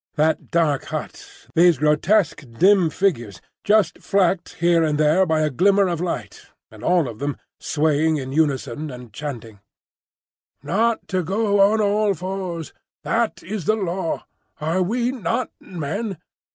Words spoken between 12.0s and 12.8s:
fours;